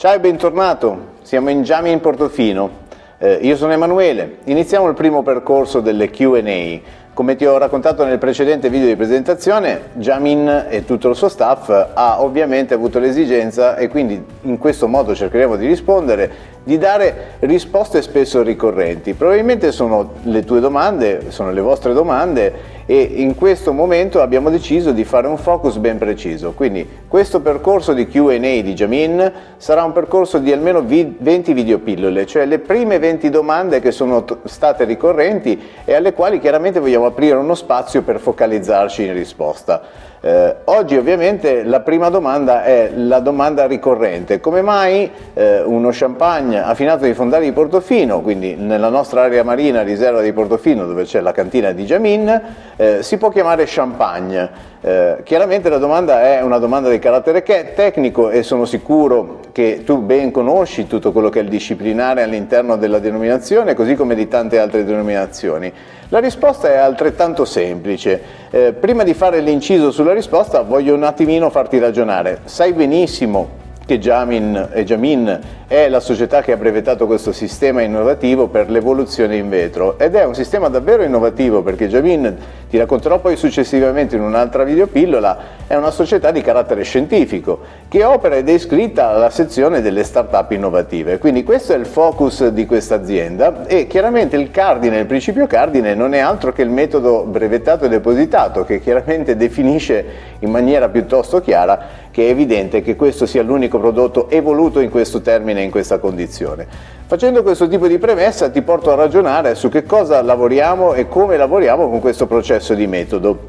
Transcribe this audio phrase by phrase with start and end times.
[0.00, 2.70] Ciao e bentornato, siamo in Giami in Portofino.
[3.18, 6.80] Eh, io sono Emanuele, iniziamo il primo percorso delle QA.
[7.12, 11.68] Come ti ho raccontato nel precedente video di presentazione, Jamin e tutto il suo staff
[11.68, 16.30] ha ovviamente avuto l'esigenza e quindi in questo modo cercheremo di rispondere
[16.64, 19.12] di dare risposte spesso ricorrenti.
[19.12, 24.90] Probabilmente sono le tue domande, sono le vostre domande e in questo momento abbiamo deciso
[24.90, 26.54] di fare un focus ben preciso.
[26.54, 32.46] Quindi questo percorso di Q&A di Jamin sarà un percorso di almeno 20 videopillole, cioè
[32.46, 37.54] le prime 20 domande che sono state ricorrenti e alle quali chiaramente vogliamo aprire uno
[37.54, 40.08] spazio per focalizzarci in risposta.
[40.22, 46.62] Eh, oggi ovviamente la prima domanda è la domanda ricorrente, come mai eh, uno champagne
[46.62, 51.20] affinato di fondali di Portofino, quindi nella nostra area marina riserva di Portofino dove c'è
[51.20, 52.42] la cantina di Jamin,
[52.76, 54.68] eh, si può chiamare champagne?
[54.82, 59.98] Eh, chiaramente la domanda è una domanda di carattere tecnico e sono sicuro che tu
[59.98, 64.58] ben conosci tutto quello che è il disciplinare all'interno della denominazione, così come di tante
[64.58, 65.70] altre denominazioni.
[66.08, 68.22] La risposta è altrettanto semplice.
[68.50, 72.40] Eh, prima di fare l'inciso sulla risposta voglio un attimino farti ragionare.
[72.44, 73.59] Sai benissimo
[73.90, 79.34] che Jamin, e Jamin è la società che ha brevetato questo sistema innovativo per l'evoluzione
[79.34, 82.36] in vetro ed è un sistema davvero innovativo perché Jamin,
[82.70, 88.36] ti racconterò poi successivamente in un'altra videopillola, è una società di carattere scientifico che opera
[88.36, 91.18] ed è iscritta alla sezione delle start-up innovative.
[91.18, 95.94] Quindi questo è il focus di questa azienda e chiaramente il cardine, il principio cardine
[95.94, 100.04] non è altro che il metodo brevetato e depositato che chiaramente definisce
[100.38, 105.22] in maniera piuttosto chiara che è evidente che questo sia l'unico prodotto evoluto in questo
[105.22, 106.66] termine, in questa condizione.
[107.06, 111.38] Facendo questo tipo di premessa ti porto a ragionare su che cosa lavoriamo e come
[111.38, 113.46] lavoriamo con questo processo di metodo.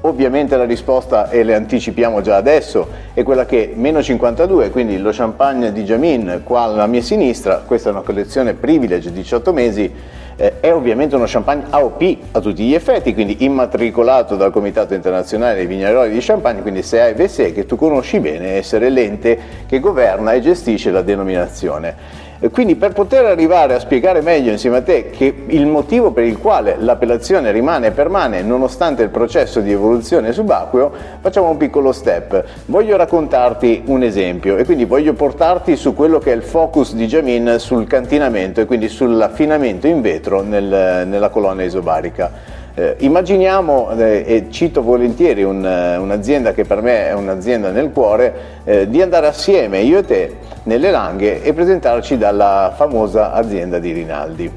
[0.00, 5.10] Ovviamente la risposta, e le anticipiamo già adesso, è quella che meno 52, quindi lo
[5.12, 9.92] champagne di Jamin qua alla mia sinistra, questa è una collezione privilege 18 mesi,
[10.36, 15.54] eh, è ovviamente uno champagne AOP a tutti gli effetti, quindi immatricolato dal Comitato Internazionale
[15.54, 19.80] dei Vignaioli di Champagne, quindi se hai VSE che tu conosci bene, essere l'ente che
[19.80, 22.24] governa e gestisce la denominazione.
[22.50, 26.38] Quindi per poter arrivare a spiegare meglio insieme a te che il motivo per il
[26.38, 32.44] quale l'appellazione rimane e permane nonostante il processo di evoluzione subacqueo, facciamo un piccolo step.
[32.66, 37.06] Voglio raccontarti un esempio e quindi voglio portarti su quello che è il focus di
[37.06, 42.55] Jamin sul cantinamento e quindi sull'affinamento in vetro nel, nella colonna isobarica.
[42.78, 47.90] Eh, immaginiamo, eh, e cito volentieri un, eh, un'azienda che per me è un'azienda nel
[47.90, 53.78] cuore, eh, di andare assieme, io e te, nelle Langhe e presentarci dalla famosa azienda
[53.78, 54.52] di Rinaldi.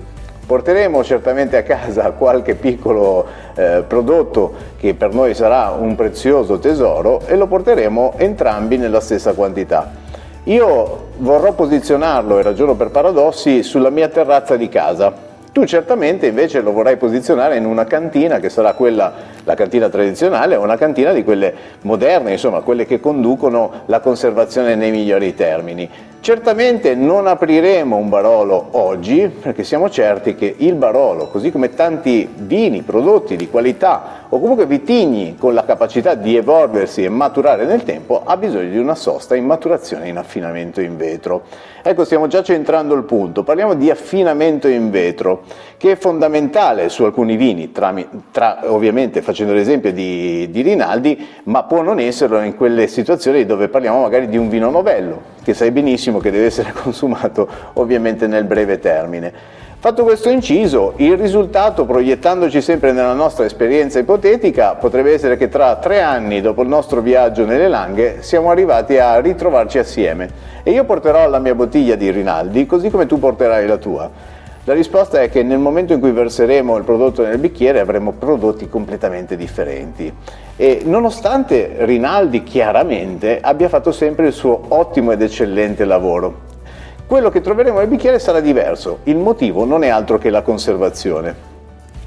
[0.45, 3.25] Porteremo certamente a casa qualche piccolo
[3.55, 9.31] eh, prodotto che per noi sarà un prezioso tesoro e lo porteremo entrambi nella stessa
[9.31, 9.91] quantità.
[10.43, 15.27] Io vorrò posizionarlo, e ragiono per paradossi, sulla mia terrazza di casa,
[15.59, 19.13] tu certamente invece lo vorrai posizionare in una cantina che sarà quella,
[19.49, 21.51] la cantina tradizionale o una cantina di quelle
[21.81, 25.89] moderne, insomma quelle che conducono la conservazione nei migliori termini.
[26.21, 32.29] Certamente non apriremo un Barolo oggi perché siamo certi che il Barolo, così come tanti
[32.35, 37.83] vini, prodotti di qualità o comunque vitigni con la capacità di evolversi e maturare nel
[37.83, 41.43] tempo, ha bisogno di una sosta in maturazione e in affinamento in vetro.
[41.81, 45.43] Ecco, stiamo già centrando il punto, parliamo di affinamento in vetro,
[45.77, 47.95] che è fondamentale su alcuni vini, tra,
[48.31, 53.67] tra, ovviamente facendo l'esempio di, di Rinaldi, ma può non esserlo in quelle situazioni dove
[53.67, 58.43] parliamo magari di un vino novello, che sai benissimo che deve essere consumato ovviamente nel
[58.43, 59.57] breve termine.
[59.81, 65.77] Fatto questo inciso, il risultato, proiettandoci sempre nella nostra esperienza ipotetica, potrebbe essere che tra
[65.77, 70.29] tre anni dopo il nostro viaggio nelle Langhe siamo arrivati a ritrovarci assieme
[70.63, 74.11] e io porterò la mia bottiglia di Rinaldi così come tu porterai la tua.
[74.69, 78.69] La risposta è che nel momento in cui verseremo il prodotto nel bicchiere avremo prodotti
[78.69, 80.13] completamente differenti.
[80.55, 86.41] E nonostante Rinaldi chiaramente abbia fatto sempre il suo ottimo ed eccellente lavoro,
[87.07, 91.58] quello che troveremo nel bicchiere sarà diverso, il motivo non è altro che la conservazione.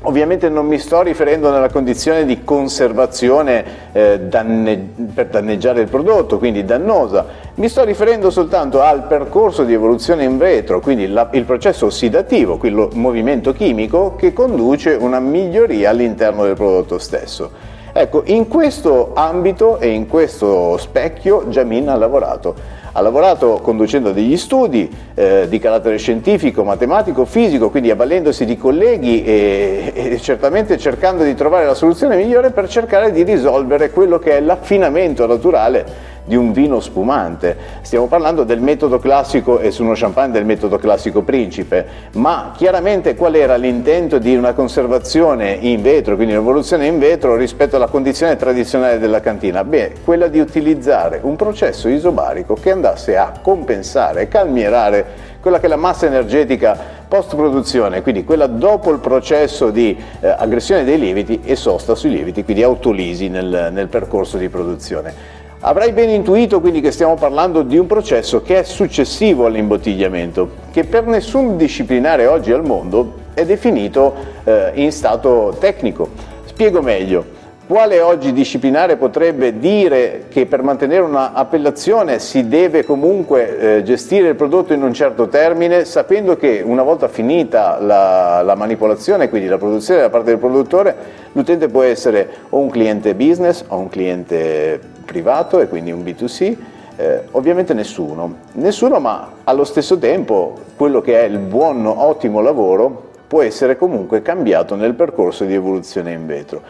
[0.04, 6.38] Ovviamente non mi sto riferendo nella condizione di conservazione eh, danne- per danneggiare il prodotto,
[6.38, 11.44] quindi dannosa, mi sto riferendo soltanto al percorso di evoluzione in vetro, quindi la, il
[11.44, 17.50] processo ossidativo, il movimento chimico che conduce una miglioria all'interno del prodotto stesso.
[17.92, 22.54] Ecco, in questo ambito e in questo specchio Jamin ha lavorato
[22.92, 29.24] ha lavorato conducendo degli studi eh, di carattere scientifico, matematico, fisico, quindi avvalendosi di colleghi
[29.24, 34.36] e, e, certamente cercando di trovare la soluzione migliore per cercare di risolvere quello che
[34.36, 37.56] è l'affinamento naturale di un vino spumante.
[37.82, 43.14] Stiamo parlando del metodo classico e su uno champagne del metodo classico principe, ma chiaramente
[43.14, 48.36] qual era l'intento di una conservazione in vetro, quindi un'evoluzione in vetro rispetto alla condizione
[48.36, 49.64] tradizionale della cantina?
[49.64, 55.68] Beh, quella di utilizzare un processo isobarico che andasse a compensare calmierare quella che è
[55.68, 56.78] la massa energetica
[57.08, 62.10] post produzione, quindi quella dopo il processo di eh, aggressione dei lieviti e sosta sui
[62.10, 65.40] lieviti, quindi autolisi nel, nel percorso di produzione.
[65.64, 70.82] Avrai ben intuito quindi che stiamo parlando di un processo che è successivo all'imbottigliamento, che
[70.82, 74.12] per nessun disciplinare oggi al mondo è definito
[74.42, 76.08] eh, in stato tecnico.
[76.46, 77.40] Spiego meglio.
[77.64, 84.34] Quale oggi disciplinare potrebbe dire che per mantenere un'appellazione si deve comunque eh, gestire il
[84.34, 89.58] prodotto in un certo termine, sapendo che una volta finita la, la manipolazione, quindi la
[89.58, 90.94] produzione da parte del produttore,
[91.30, 96.56] l'utente può essere o un cliente business o un cliente privato e quindi un B2C,
[96.96, 98.36] eh, ovviamente nessuno.
[98.52, 104.20] Nessuno, ma allo stesso tempo quello che è il buon, ottimo lavoro può essere comunque
[104.20, 106.62] cambiato nel percorso di evoluzione in vetro.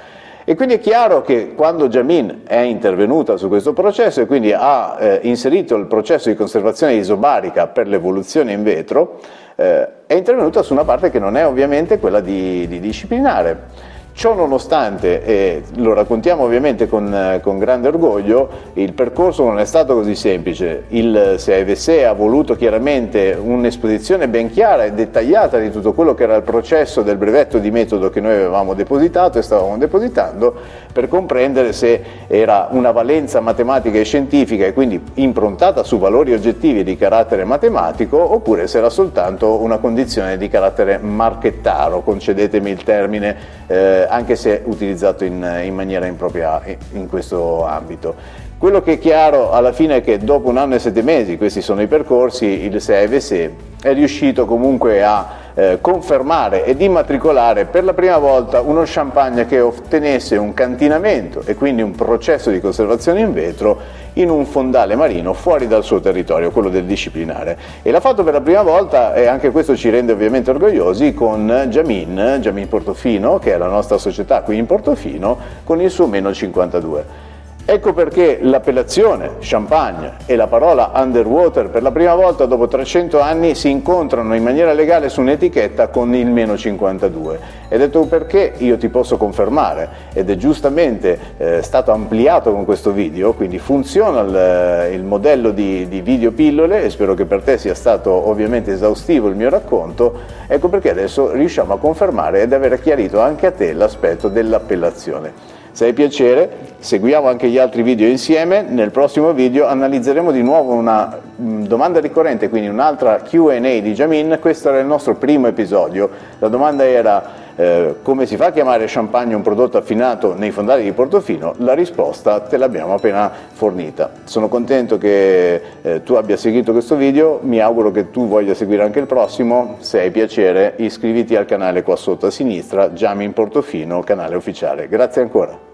[0.44, 4.96] E quindi è chiaro che quando Jamin è intervenuta su questo processo e quindi ha
[4.98, 9.20] eh, inserito il processo di conservazione isobarica per l'evoluzione in vetro,
[9.54, 13.90] eh, è intervenuta su una parte che non è ovviamente quella di, di disciplinare.
[14.14, 19.94] Ciò nonostante, e lo raccontiamo ovviamente con, con, grande orgoglio, il percorso non è stato
[19.94, 20.84] così semplice.
[20.88, 26.36] Il CAVC ha voluto chiaramente un'esposizione ben chiara e dettagliata di tutto quello che era
[26.36, 30.54] il processo del brevetto di metodo che noi avevamo depositato e stavamo depositando
[30.92, 36.84] per comprendere se era una valenza matematica e scientifica e quindi improntata su valori oggettivi
[36.84, 43.60] di carattere matematico oppure se era soltanto una condizione di carattere marchettaro, concedetemi il termine.
[43.66, 46.60] Eh, anche se utilizzato in, in maniera impropria
[46.92, 48.14] in questo ambito.
[48.58, 51.60] Quello che è chiaro alla fine è che dopo un anno e sette mesi, questi
[51.60, 53.50] sono i percorsi, il CAVC
[53.82, 59.60] è riuscito comunque a eh, confermare ed immatricolare per la prima volta uno champagne che
[59.60, 65.32] ottenesse un cantinamento e quindi un processo di conservazione in vetro in un fondale marino
[65.32, 67.56] fuori dal suo territorio, quello del disciplinare.
[67.82, 71.66] E l'ha fatto per la prima volta e anche questo ci rende ovviamente orgogliosi con
[71.68, 76.32] Jamin, Jamin Portofino, che è la nostra società qui in Portofino, con il suo meno
[76.32, 77.30] 52.
[77.64, 83.54] Ecco perché l'appellazione champagne e la parola underwater per la prima volta dopo 300 anni
[83.54, 87.38] si incontrano in maniera legale su un'etichetta con il meno 52.
[87.68, 92.90] Ed ecco perché io ti posso confermare, ed è giustamente eh, stato ampliato con questo
[92.90, 97.42] video, quindi funziona il, eh, il modello di, di video pillole e spero che per
[97.42, 100.18] te sia stato ovviamente esaustivo il mio racconto,
[100.48, 105.60] ecco perché adesso riusciamo a confermare ed aver chiarito anche a te l'aspetto dell'appellazione.
[105.72, 108.60] Se hai piacere, seguiamo anche gli altri video insieme.
[108.60, 114.36] Nel prossimo video analizzeremo di nuovo una mm, domanda ricorrente, quindi un'altra Q&A di Jamin.
[114.38, 116.10] Questo era il nostro primo episodio.
[116.38, 120.82] La domanda era eh, come si fa a chiamare champagne un prodotto affinato nei fondali
[120.82, 121.54] di Portofino?
[121.58, 124.10] La risposta te l'abbiamo appena fornita.
[124.24, 128.82] Sono contento che eh, tu abbia seguito questo video, mi auguro che tu voglia seguire
[128.82, 129.76] anche il prossimo.
[129.80, 134.88] Se hai piacere iscriviti al canale qua sotto a sinistra, Jamin Portofino, canale ufficiale.
[134.88, 135.71] Grazie ancora.